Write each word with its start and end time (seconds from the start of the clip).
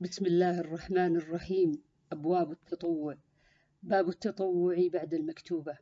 بسم 0.00 0.26
الله 0.26 0.60
الرحمن 0.60 1.16
الرحيم. 1.16 1.82
أبواب 2.12 2.50
التطوع. 2.52 3.18
باب 3.82 4.08
التطوع 4.08 4.88
بعد 4.92 5.14
المكتوبة. 5.14 5.78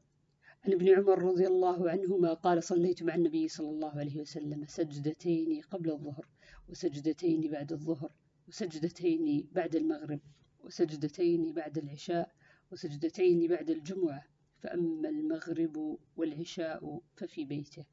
عن 0.64 0.72
ابن 0.72 0.88
عمر 0.88 1.22
رضي 1.22 1.46
الله 1.46 1.90
عنهما 1.90 2.34
قال 2.34 2.62
صليت 2.62 3.02
مع 3.02 3.14
النبي 3.14 3.48
صلى 3.48 3.68
الله 3.68 3.98
عليه 3.98 4.20
وسلم 4.20 4.64
سجدتين 4.66 5.60
قبل 5.60 5.90
الظهر 5.90 6.28
وسجدتين 6.68 7.50
بعد 7.50 7.72
الظهر 7.72 8.12
وسجدتين 8.48 9.48
بعد 9.52 9.77
المغرب 9.77 10.20
وسجدتين 10.60 11.52
بعد 11.52 11.78
العشاء 11.78 12.34
وسجدتين 12.72 13.48
بعد 13.48 13.70
الجمعة. 13.70 14.24
فأما 14.64 15.08
المغرب 15.08 15.98
والعشاء 16.16 17.00
ففي 17.16 17.44
بيته. 17.44 17.84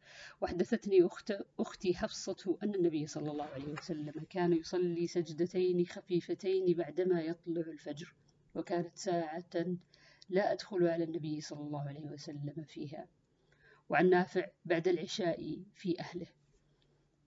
وحدثتني 0.42 1.06
أخت 1.06 1.34
أختي 1.60 1.96
حفصة 1.96 2.58
أن 2.64 2.76
النبي 2.76 3.08
صلى 3.08 3.32
الله 3.32 3.46
عليه 3.46 3.74
وسلم 3.74 4.26
كان 4.30 4.54
يصلي 4.54 5.08
سجدتين 5.08 5.86
خفيفتين 5.86 6.74
بعدما 6.74 7.22
يطلع 7.22 7.62
الفجر 7.62 8.14
وكانت 8.56 8.98
ساعة 8.98 9.66
لا 10.30 10.52
أدخل 10.52 10.88
على 10.88 11.04
النبي 11.04 11.42
صلى 11.42 11.60
الله 11.60 11.88
عليه 11.88 12.06
وسلم 12.06 12.64
فيها. 12.68 13.08
وعن 13.90 14.10
نافع 14.10 14.48
بعد 14.66 14.88
العشاء 14.88 15.64
في 15.74 16.00
أهله. 16.00 16.28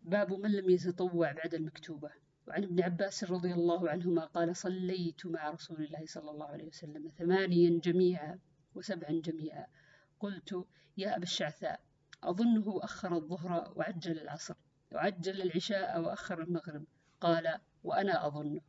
باب 0.03 0.33
من 0.33 0.53
لم 0.53 0.71
يتطوع 0.71 1.33
بعد 1.33 1.55
المكتوبة. 1.55 2.11
وعن 2.49 2.63
ابن 2.63 2.83
عباس 2.83 3.25
رضي 3.25 3.53
الله 3.53 3.91
عنهما 3.91 4.25
قال 4.25 4.57
صليت 4.57 5.27
مع 5.27 5.51
رسول 5.51 5.85
الله 5.85 6.07
صلى 6.07 6.31
الله 6.31 6.47
عليه 6.47 6.69
وسلم 6.69 7.09
ثمانيا 7.09 7.81
جميعا. 7.81 8.39
وسبعا 8.75 9.11
جميعا. 9.11 9.67
قلت 10.21 10.67
يا 10.97 11.17
أبا 11.17 11.23
الشعثاء 11.23 11.81
أظنه 12.23 12.85
أخر 12.85 13.17
الظهر 13.17 13.73
وعجل 13.77 14.19
العصر 14.21 14.55
وعجل 14.93 15.43
العشاء 15.43 16.01
وأخر 16.01 16.43
المغرب. 16.43 16.85
قال 17.21 17.59
وأنا 17.85 18.27
أظنه 18.27 18.61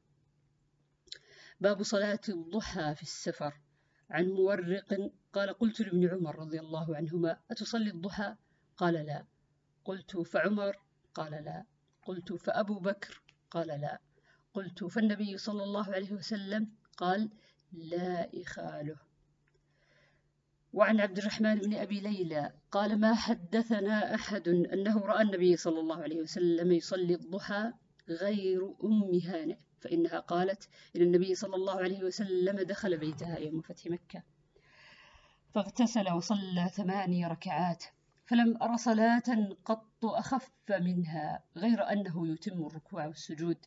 باب 1.60 1.84
صلاة 1.84 2.20
الضحى 2.30 2.96
في 2.96 3.04
السفر. 3.04 3.62
عن 4.10 4.26
مورق 4.26 5.12
قال 5.34 5.54
قلت 5.54 5.82
لابن 5.82 6.10
عمر 6.10 6.40
رضي 6.40 6.60
الله 6.60 6.96
عنهما 6.96 7.40
أتصلي 7.52 7.90
الضحى؟ 7.90 8.36
قال 8.78 8.94
لا. 8.94 9.26
قلت 9.86 10.18
فعمر؟ 10.18 10.80
قال 11.14 11.32
لا. 11.32 11.66
قلت 12.04 12.34
فأبو 12.34 12.80
بكر؟ 12.80 13.22
قال 13.52 13.68
لا. 13.68 14.00
قلت 14.54 14.84
فالنبي 14.84 15.38
صلى 15.38 15.64
الله 15.64 15.94
عليه 15.94 16.12
وسلم 16.12 16.72
قال 16.98 17.30
لا 17.72 18.42
إخاله. 18.42 18.98
وعن 20.76 21.00
عبد 21.00 21.18
الرحمن 21.18 21.56
بن 21.56 21.74
أبي 21.74 22.00
ليلى 22.00 22.54
قال 22.72 23.00
ما 23.00 23.14
حدثنا 23.14 24.16
أحد 24.16 24.48
أنه 24.48 25.00
رأى 25.00 25.22
النبي 25.22 25.58
صلى 25.58 25.80
الله 25.80 26.04
عليه 26.04 26.22
وسلم 26.22 26.72
يصلي 26.72 27.16
الضحى 27.16 27.72
غير 28.10 28.76
أم 28.84 29.20
هانئ 29.26 29.58
فإنها 29.80 30.20
قالت 30.20 30.70
إن 30.96 31.02
النبي 31.02 31.36
صلى 31.36 31.56
الله 31.56 31.76
عليه 31.76 32.04
وسلم 32.04 32.62
دخل 32.62 32.98
بيتها 32.98 33.38
يوم 33.38 33.62
فتح 33.62 33.86
مكة 33.86 34.24
فاغتسل 35.54 36.12
وصلى 36.12 36.70
ثماني 36.74 37.28
ركعات 37.28 37.84
فلم 38.26 38.58
أر 38.62 38.76
صلاة 38.76 39.50
قط 39.66 40.06
أخف 40.06 40.52
منها 40.70 41.44
غير 41.58 41.92
أنه 41.92 42.28
يتم 42.28 42.66
الركوع 42.66 43.08
والسجود 43.08 43.58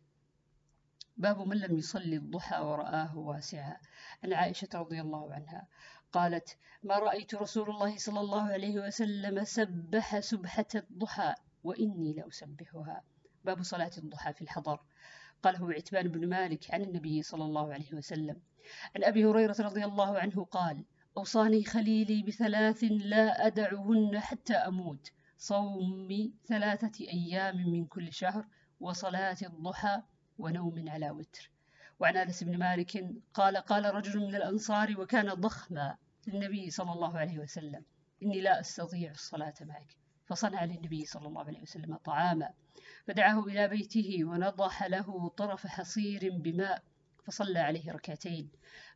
باب 1.19 1.49
من 1.49 1.57
لم 1.57 1.79
يصلي 1.79 2.17
الضحى 2.17 2.59
ورآه 2.59 3.19
واسعا. 3.19 3.77
عن 4.25 4.33
عائشة 4.33 4.69
رضي 4.75 5.01
الله 5.01 5.35
عنها 5.35 5.67
قالت 6.13 6.57
ما 6.83 6.99
رأيت 6.99 7.35
رسول 7.35 7.71
الله 7.71 7.97
صلى 7.97 8.21
الله 8.21 8.43
عليه 8.43 8.81
وسلم 8.81 9.45
سبح 9.45 10.21
سبحة 10.21 10.67
الضحى 10.75 11.35
وإني 11.65 12.13
لأسبحها. 12.13 13.03
باب 13.45 13.63
صلاة 13.63 13.91
الضحى 13.99 14.33
في 14.33 14.43
الحضر. 14.43 14.81
قاله 15.43 15.73
عتبان 15.73 16.09
بن 16.09 16.29
مالك 16.29 16.75
عن 16.75 16.83
النبي 16.83 17.23
صلى 17.23 17.45
الله 17.45 17.73
عليه 17.73 17.95
وسلم. 17.95 18.41
عن 18.97 19.05
أبي 19.05 19.25
هريرة 19.25 19.57
رضي 19.61 19.85
الله 19.85 20.19
عنه 20.19 20.45
قال 20.45 20.85
أوصاني 21.17 21.65
خليلي 21.65 22.23
بثلاث 22.23 22.85
لا 22.85 23.47
أدعهن 23.47 24.21
حتى 24.21 24.55
أموت. 24.55 25.13
صوم 25.39 26.33
ثلاثة 26.49 27.05
أيام 27.05 27.57
من 27.57 27.87
كل 27.87 28.13
شهر 28.13 28.47
وصلاة 28.81 29.37
الضحى 29.43 30.03
ونوم 30.39 30.89
على 30.89 31.11
وتر. 31.11 31.51
وعن 32.01 32.17
أنس 32.17 32.45
بن 32.45 32.59
مالك 32.59 33.05
قال 33.35 33.57
قال 33.57 33.95
رجل 33.95 34.19
من 34.19 34.35
الأنصار 34.35 35.01
وكان 35.01 35.35
ضخما 35.35 35.97
للنبي 36.27 36.71
صلى 36.71 36.93
الله 36.93 37.19
عليه 37.19 37.39
وسلم 37.39 37.85
إني 38.23 38.41
لا 38.41 38.61
أستطيع 38.61 39.11
الصلاة 39.11 39.55
معك. 39.61 39.97
فصنع 40.27 40.65
للنبي 40.65 41.05
صلى 41.05 41.29
الله 41.29 41.45
عليه 41.45 41.63
وسلم 41.63 41.97
طعاما 41.97 42.51
فدعاه 43.07 43.45
إلى 43.45 43.69
بيته 43.69 44.25
ونضح 44.25 44.83
له 44.83 45.29
طرف 45.29 45.67
حصير 45.67 46.31
بماء 46.33 46.83
فصلى 47.25 47.59
عليه 47.59 47.93
ركعتين. 47.93 48.49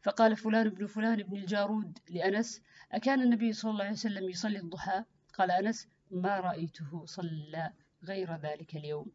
فقال 0.02 0.36
فلان 0.36 0.68
بن 0.68 0.86
فلان 0.86 1.22
بن 1.22 1.36
الجارود 1.36 1.98
لأنس 2.10 2.62
أكان 2.92 3.20
النبي 3.22 3.52
صلى 3.52 3.70
الله 3.70 3.84
عليه 3.84 3.92
وسلم 3.92 4.30
يصلي 4.30 4.58
الضحى؟ 4.58 5.04
قال 5.38 5.50
أنس 5.50 5.88
ما 6.10 6.40
رأيته 6.40 7.06
صلى 7.06 7.72
غير 8.04 8.36
ذلك 8.36 8.76
اليوم. 8.76 9.06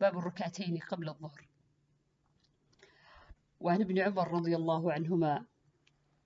باب 0.00 0.18
الركعتين 0.18 0.78
قبل 0.78 1.08
الظهر. 1.08 1.48
وعن 3.60 3.80
ابن 3.80 3.98
عمر 3.98 4.32
رضي 4.32 4.56
الله 4.56 4.92
عنهما 4.92 5.44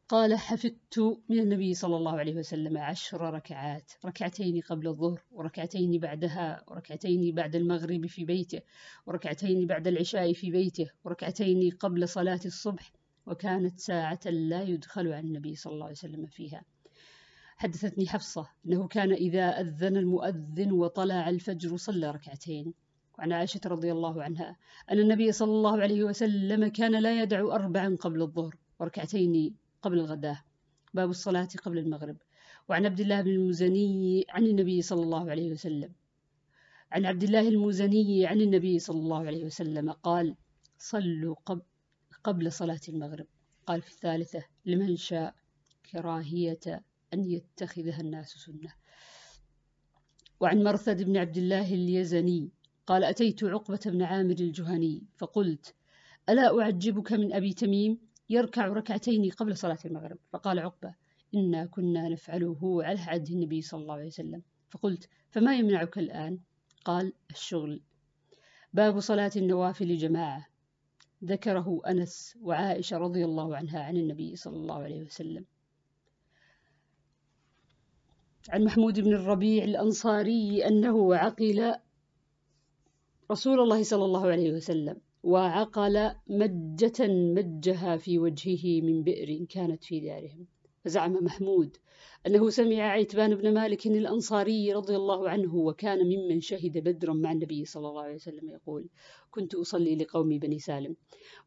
قال 0.08 0.38
حفظت 0.38 0.98
من 1.28 1.38
النبي 1.38 1.74
صلى 1.74 1.96
الله 1.96 2.18
عليه 2.18 2.36
وسلم 2.36 2.78
عشر 2.78 3.20
ركعات 3.34 3.92
ركعتين 4.04 4.60
قبل 4.60 4.88
الظهر 4.88 5.22
وركعتين 5.30 6.00
بعدها 6.00 6.64
وركعتين 6.68 7.34
بعد 7.34 7.56
المغرب 7.56 8.06
في 8.06 8.24
بيته 8.24 8.60
وركعتين 9.06 9.66
بعد 9.66 9.86
العشاء 9.86 10.32
في 10.32 10.50
بيته 10.50 10.90
وركعتين 11.04 11.70
قبل 11.70 12.08
صلاة 12.08 12.40
الصبح 12.44 12.92
وكانت 13.26 13.80
ساعة 13.80 14.20
لا 14.26 14.62
يدخل 14.62 15.12
عن 15.12 15.24
النبي 15.24 15.54
صلى 15.54 15.72
الله 15.72 15.84
عليه 15.84 15.96
وسلم 15.96 16.26
فيها. 16.26 16.64
حدثتني 17.56 18.06
حفصة 18.06 18.48
أنه 18.66 18.88
كان 18.88 19.12
إذا 19.12 19.60
أذن 19.60 19.96
المؤذن 19.96 20.72
وطلع 20.72 21.28
الفجر 21.28 21.76
صلى 21.76 22.10
ركعتين. 22.10 22.74
وعن 23.18 23.32
عائشة 23.32 23.60
رضي 23.66 23.92
الله 23.92 24.22
عنها 24.22 24.56
أن 24.90 24.98
النبي 24.98 25.32
صلى 25.32 25.50
الله 25.50 25.80
عليه 25.80 26.04
وسلم 26.04 26.66
كان 26.66 27.02
لا 27.02 27.22
يدع 27.22 27.40
أربعا 27.40 27.96
قبل 28.00 28.22
الظهر 28.22 28.56
وركعتين 28.80 29.56
قبل 29.82 29.98
الغداء 29.98 30.38
باب 30.94 31.10
الصلاة 31.10 31.48
قبل 31.64 31.78
المغرب. 31.78 32.16
وعن 32.68 32.86
عبد 32.86 33.00
الله 33.00 33.20
بن 33.20 33.30
المزني 33.30 34.26
عن 34.28 34.46
النبي 34.46 34.82
صلى 34.82 35.02
الله 35.02 35.30
عليه 35.30 35.52
وسلم. 35.52 35.92
عن 36.92 37.06
عبد 37.06 37.22
الله 37.22 37.48
المزني 37.48 38.26
عن 38.26 38.40
النبي 38.40 38.78
صلى 38.78 38.98
الله 38.98 39.26
عليه 39.26 39.44
وسلم 39.44 39.92
قال 39.92 40.36
صلوا 40.78 41.34
قبل 42.24 42.52
صلاة 42.52 42.80
المغرب. 42.88 43.26
قال 43.66 43.82
في 43.82 43.90
الثالثة 43.90 44.44
لمن 44.66 44.96
شاء 44.96 45.34
كراهية 45.92 46.84
أن 47.14 47.24
يتخذها 47.30 48.00
الناس 48.00 48.28
سنة. 48.28 48.74
وعن 50.40 50.62
مرثد 50.62 51.02
بن 51.02 51.16
عبد 51.16 51.36
الله 51.36 51.74
اليزني 51.74 52.50
قال 52.86 53.04
أتيت 53.04 53.44
عقبة 53.44 53.80
بن 53.86 54.02
عامر 54.02 54.36
الجهني 54.40 55.02
فقلت 55.16 55.74
ألا 56.28 56.60
أعجبك 56.60 57.12
من 57.12 57.32
أبي 57.32 57.52
تميم؟ 57.52 57.98
يركع 58.30 58.66
ركعتين 58.66 59.30
قبل 59.30 59.56
صلاة 59.56 59.78
المغرب. 59.84 60.18
فقال 60.32 60.58
عقبة 60.58 60.94
إنا 61.34 61.66
كنا 61.66 62.08
نفعله 62.08 62.84
على 62.84 63.00
عهد 63.00 63.28
النبي 63.28 63.62
صلى 63.62 63.82
الله 63.82 63.94
عليه 63.94 64.06
وسلم. 64.06 64.42
فقلت 64.70 65.08
فما 65.30 65.56
يمنعك 65.56 65.98
الآن؟ 65.98 66.38
قال 66.84 67.12
الشغل. 67.30 67.82
باب 68.72 69.00
صلاة 69.00 69.32
النوافل 69.36 69.96
جماعة. 69.96 70.46
ذكره 71.24 71.80
أنس 71.86 72.38
وعائشة 72.40 72.96
رضي 72.96 73.24
الله 73.24 73.56
عنها 73.56 73.82
عن 73.82 73.96
النبي 73.96 74.36
صلى 74.36 74.56
الله 74.56 74.82
عليه 74.82 75.02
وسلم. 75.02 75.44
عن 78.48 78.64
محمود 78.64 79.00
بن 79.00 79.12
الربيع 79.12 79.64
الأنصاري 79.64 80.66
أنه 80.66 81.16
عقل 81.16 81.74
رسول 83.32 83.60
الله 83.60 83.82
صلى 83.82 84.04
الله 84.04 84.26
عليه 84.26 84.52
وسلم 84.52 84.96
وعقل 85.22 86.10
مجة 86.28 87.00
مجها 87.08 87.96
في 87.96 88.18
وجهه 88.18 88.80
من 88.80 89.02
بئر 89.02 89.44
كانت 89.44 89.84
في 89.84 90.00
دارهم. 90.00 90.46
فزعم 90.84 91.12
محمود 91.12 91.76
أنه 92.26 92.50
سمع 92.50 92.82
عتبان 92.82 93.34
بن 93.34 93.54
مالك 93.54 93.86
الأنصاري 93.86 94.72
رضي 94.72 94.96
الله 94.96 95.28
عنه 95.28 95.56
وكان 95.56 95.98
ممن 95.98 96.40
شهد 96.40 96.78
بدرا 96.78 97.14
مع 97.14 97.32
النبي 97.32 97.64
صلى 97.64 97.88
الله 97.88 98.02
عليه 98.02 98.14
وسلم 98.14 98.48
يقول 98.48 98.88
كنت 99.30 99.54
أصلي 99.54 99.96
لقوم 99.96 100.38
بني 100.38 100.58
سالم 100.58 100.96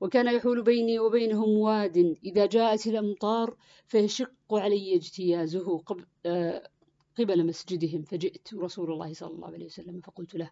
وكان 0.01 0.35
يحول 0.35 0.63
بيني 0.63 0.99
وبينهم 0.99 1.49
واد 1.49 1.97
إذا 2.23 2.45
جاءت 2.45 2.87
الأمطار 2.87 3.57
فيشق 3.87 4.31
علي 4.51 4.95
اجتيازه 4.95 5.83
آه، 6.25 6.69
قبل 7.17 7.45
مسجدهم 7.45 8.01
فجئت 8.03 8.53
رسول 8.53 8.91
الله 8.91 9.13
صلى 9.13 9.29
الله 9.29 9.47
عليه 9.47 9.65
وسلم 9.65 10.01
فقلت 10.01 10.35
له 10.35 10.49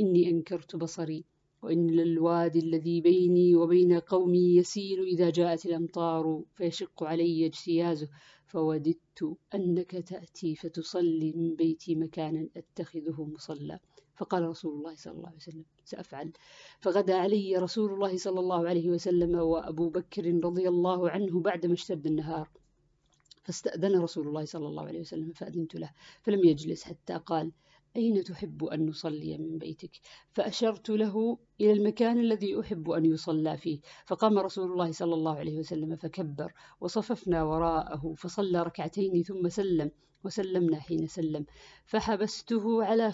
إني 0.00 0.30
أنكرت 0.30 0.76
بصري 0.76 1.24
وإن 1.62 1.90
الوادي 2.00 2.58
الذي 2.58 3.00
بيني 3.00 3.56
وبين 3.56 3.98
قومي 3.98 4.56
يسيل 4.56 5.00
إذا 5.04 5.30
جاءت 5.30 5.66
الأمطار 5.66 6.42
فيشق 6.54 7.04
علي 7.04 7.46
اجتيازه 7.46 8.08
فوددت 8.46 9.36
أنك 9.54 9.90
تأتي 9.90 10.54
فتصلي 10.54 11.32
من 11.32 11.54
بيتي 11.54 11.94
مكانا 11.94 12.48
أتخذه 12.56 13.24
مصلى. 13.34 13.78
فقال 14.16 14.48
رسول 14.48 14.74
الله 14.74 14.94
صلى 14.94 15.12
الله 15.12 15.26
عليه 15.26 15.36
وسلم 15.36 15.64
سأفعل. 15.84 16.32
فغدا 16.80 17.14
علي 17.14 17.56
رسول 17.56 17.92
الله 17.92 18.16
صلى 18.16 18.40
الله 18.40 18.68
عليه 18.68 18.90
وسلم 18.90 19.34
وأبو 19.34 19.88
بكر 19.88 20.40
رضي 20.44 20.68
الله 20.68 21.10
عنه 21.10 21.40
بعدما 21.40 21.72
اشتد 21.72 22.06
النهار. 22.06 22.48
فاستأذن 23.46 24.00
رسول 24.00 24.28
الله 24.28 24.44
صلى 24.44 24.66
الله 24.66 24.86
عليه 24.86 25.00
وسلم 25.00 25.32
فأذنت 25.32 25.74
له 25.74 25.90
فلم 26.22 26.44
يجلس 26.44 26.84
حتى 26.84 27.14
قال 27.14 27.52
أين 27.96 28.24
تحب 28.24 28.64
أن 28.64 28.86
نصلي 28.86 29.38
من 29.38 29.58
بيتك؟ 29.58 29.90
فأشرت 30.32 30.90
له 30.90 31.38
إلى 31.60 31.72
المكان 31.72 32.20
الذي 32.20 32.60
أحب 32.60 32.90
أن 32.90 33.04
يصلى 33.04 33.56
فيه. 33.56 33.80
فقام 34.06 34.38
رسول 34.38 34.72
الله 34.72 34.92
صلى 34.92 35.14
الله 35.14 35.38
عليه 35.38 35.58
وسلم 35.58 35.96
فكبر 35.96 36.52
وصففنا 36.80 37.42
وراءه 37.42 38.14
فصلى 38.18 38.62
ركعتين 38.62 39.22
ثم 39.22 39.48
سلم 39.48 39.90
وسلمنا 40.24 40.80
حين 40.80 41.06
سلم. 41.06 41.46
فحبسته 41.84 42.84
على 42.84 43.12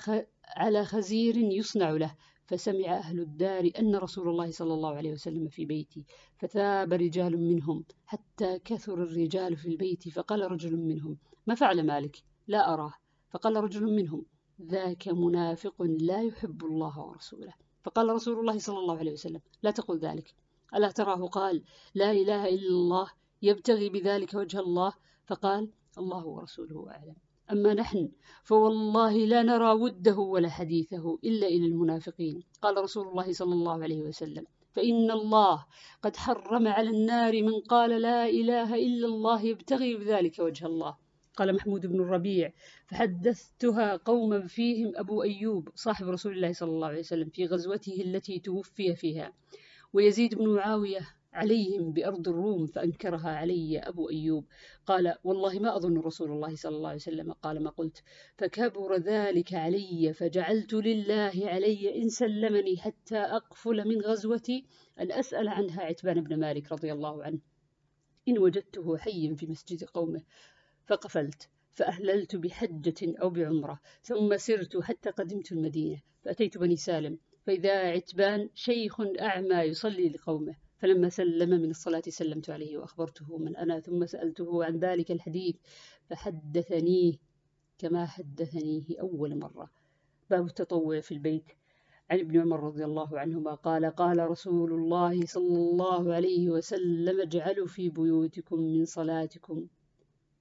على 0.57 0.85
خزير 0.85 1.37
يصنع 1.37 1.91
له. 1.91 2.17
فسمع 2.47 2.87
أهل 2.87 3.21
الدار 3.21 3.71
أن 3.79 3.97
رسول 3.97 4.29
الله 4.29 4.51
صلى 4.51 4.75
الله 4.75 4.95
عليه 4.95 5.13
وسلم 5.13 5.49
في 5.49 5.65
بيتي 5.65 6.05
فثاب 6.39 6.93
رجال 6.93 7.39
منهم 7.39 7.85
حتى 8.07 8.59
كثر 8.59 9.03
الرجال 9.03 9.57
في 9.57 9.69
البيت 9.69 10.09
فقال 10.09 10.53
رجل 10.53 10.77
منهم 10.77 11.17
ما 11.47 11.55
فعل 11.55 11.87
مالك؟ 11.87 12.23
لا 12.49 12.75
أراه. 12.75 12.93
فقال 13.31 13.57
رجل 13.57 13.85
منهم 13.85 14.25
ذاك 14.63 15.09
منافق 15.09 15.83
لا 15.83 16.23
يحب 16.23 16.65
الله 16.65 17.01
ورسوله. 17.01 17.55
فقال 17.85 18.09
رسول 18.09 18.39
الله 18.39 18.59
صلى 18.59 18.79
الله 18.79 18.99
عليه 18.99 19.13
وسلم 19.13 19.41
لا 19.63 19.71
تقل 19.71 19.99
ذلك. 19.99 20.35
ألا 20.75 20.91
تراه 20.91 21.27
قال 21.27 21.63
لا 21.95 22.11
إله 22.11 22.49
إلا 22.49 22.69
الله 22.69 23.11
يبتغي 23.43 23.89
بذلك 23.89 24.35
وجه 24.35 24.61
الله. 24.61 24.93
فقال 25.27 25.71
الله 25.99 26.27
ورسوله 26.27 26.91
أعلم. 26.91 27.17
أما 27.51 27.75
نحن 27.75 28.09
فوالله 28.45 29.17
لا 29.17 29.43
نرى 29.43 29.73
وده 29.73 30.17
ولا 30.17 30.49
حديثه 30.49 31.19
إلا 31.25 31.47
إلى 31.47 31.67
المنافقين. 31.67 32.43
قال 32.63 32.77
رسول 32.77 33.09
الله 33.09 33.33
صلى 33.33 33.53
الله 33.55 33.83
عليه 33.83 34.03
وسلم 34.03 34.47
فإن 34.73 35.11
الله 35.11 35.67
قد 36.03 36.17
حرم 36.17 36.69
على 36.69 36.91
النار 36.91 37.43
من 37.43 37.61
قال 37.61 37.91
لا 37.91 38.29
إله 38.29 38.75
إلا 38.75 39.07
الله 39.07 39.43
يبتغي 39.43 39.97
بذلك 39.97 40.39
وجه 40.39 40.67
الله. 40.67 40.97
قال 41.37 41.55
محمود 41.55 41.87
بن 41.87 42.01
الربيع 42.01 42.53
فحدثتها 42.87 43.97
قوما 43.97 44.47
فيهم 44.47 44.93
أبو 44.97 45.23
أيوب 45.23 45.69
صاحب 45.75 46.09
رسول 46.09 46.33
الله 46.33 46.53
صلى 46.53 46.71
الله 46.71 46.87
عليه 46.87 46.99
وسلم 46.99 47.29
في 47.29 47.47
غزوته 47.47 48.01
التي 48.01 48.39
توفي 48.39 48.97
فيها. 48.97 49.33
ويزيد 49.93 50.35
بن 50.35 50.49
معاوية 50.49 51.01
عليهم 51.33 51.93
بأرض 51.93 52.29
الروم 52.29 52.67
فأنكرها 52.67 53.31
علي 53.31 53.79
أبو 53.79 54.11
أيوب. 54.11 54.45
قال 54.87 55.15
والله 55.25 55.59
ما 55.59 55.77
أظن 55.77 55.99
رسول 55.99 56.31
الله 56.31 56.57
صلى 56.57 56.77
الله 56.77 56.89
عليه 56.89 57.01
وسلم 57.01 57.33
قال 57.33 57.63
ما 57.63 57.71
قلت. 57.71 58.03
فكبر 58.37 58.97
ذلك 58.97 59.55
علي 59.55 60.13
فجعلت 60.13 60.75
لله 60.75 61.33
علي 61.45 62.03
إن 62.03 62.09
سلمني 62.09 62.77
حتى 62.77 63.19
أقفل 63.19 63.89
من 63.89 64.01
غزوتي 64.01 64.67
أن 65.01 65.13
أسأل 65.13 65.49
عنها 65.49 65.83
عتبان 65.83 66.25
بن 66.25 66.41
مالك 66.41 66.73
رضي 66.73 66.93
الله 66.93 67.25
عنه. 67.25 67.39
إن 68.29 68.39
وجدته 68.39 68.97
حيا 68.97 69.35
في 69.35 69.47
مسجد 69.47 69.85
قومه 69.85 70.23
فقفلت 70.87 71.49
فأهللت 71.73 72.37
بحجة 72.37 73.15
أو 73.23 73.31
بعمرة 73.31 73.81
ثم 74.03 74.37
سرت 74.37 74.77
حتى 74.77 75.11
قدمت 75.11 75.53
المدينة 75.53 76.01
فأتيت 76.25 76.59
بني 76.59 76.77
سالم 76.77 77.19
فإذا 77.47 77.73
عتبان 77.73 78.51
شيخ 78.55 79.01
أعمى 79.01 79.57
يصلي 79.57 80.09
لقومه. 80.09 80.62
فلما 80.83 81.09
سلم 81.09 81.51
من 81.51 81.71
الصلاة 81.71 82.03
سلمت 82.09 82.51
عليه 82.51 82.79
وأخبرته 82.79 83.39
من 83.39 83.57
أنا 83.57 83.81
ثم 83.81 84.07
سألته 84.07 84.65
عن 84.65 84.79
ذلك 84.79 85.11
الحديث 85.11 85.57
فحدثنيه 86.11 87.15
كما 87.79 88.07
حدثنيه 88.07 89.01
أول 89.01 89.39
مرة. 89.39 89.71
باب 90.31 90.47
التطوع 90.47 91.01
في 91.01 91.15
البيت. 91.15 91.45
عن 92.11 92.19
ابن 92.19 92.41
عمر 92.41 92.61
رضي 92.61 92.85
الله 92.85 93.19
عنهما 93.21 93.55
قال 93.55 93.87
قال 93.87 94.31
رسول 94.31 94.73
الله 94.73 95.27
صلى 95.27 95.59
الله 95.59 96.15
عليه 96.15 96.51
وسلم 96.51 97.21
اجعلوا 97.21 97.67
في 97.67 97.89
بيوتكم 97.89 98.61
من 98.61 98.85
صلاتكم 98.85 99.67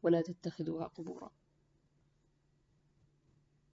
ولا 0.04 0.22
تتخذوها 0.22 0.88
قبورا. 0.88 1.32